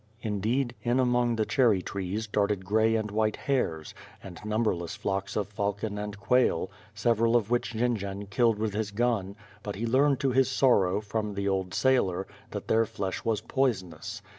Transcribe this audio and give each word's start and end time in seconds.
Indeed, 0.23 0.73
in 0.81 0.99
among 0.99 1.35
the 1.35 1.45
cherry 1.45 1.83
trees, 1.83 2.25
darted 2.25 2.65
grey 2.65 2.95
and 2.95 3.11
white 3.11 3.35
hares, 3.35 3.93
and 4.23 4.43
numberless 4.43 4.95
flocks 4.95 5.35
of 5.35 5.47
falcon 5.47 5.99
and 5.99 6.19
quail, 6.19 6.71
several 6.95 7.35
of 7.35 7.51
which 7.51 7.75
Jendzian 7.75 8.25
killed 8.31 8.57
with 8.57 8.73
his 8.73 8.89
gun; 8.89 9.35
but 9.61 9.75
he 9.75 9.85
learned 9.85 10.19
to 10.21 10.31
his 10.31 10.49
sor 10.49 10.79
row, 10.79 11.01
from 11.01 11.35
the 11.35 11.47
old 11.47 11.75
sailor, 11.75 12.25
that 12.49 12.67
their 12.67 12.87
flesh 12.87 13.23
was 13.23 13.41
poisonous. 13.41 14.23